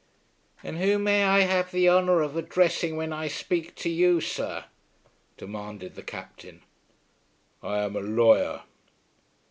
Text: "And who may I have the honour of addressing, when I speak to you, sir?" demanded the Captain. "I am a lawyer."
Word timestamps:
"And 0.63 0.79
who 0.79 0.97
may 0.97 1.25
I 1.25 1.41
have 1.41 1.69
the 1.69 1.87
honour 1.87 2.23
of 2.23 2.35
addressing, 2.35 2.95
when 2.97 3.13
I 3.13 3.27
speak 3.27 3.75
to 3.75 3.89
you, 3.91 4.19
sir?" 4.19 4.65
demanded 5.37 5.93
the 5.93 6.01
Captain. 6.01 6.63
"I 7.61 7.83
am 7.83 7.95
a 7.95 7.99
lawyer." 8.01 8.63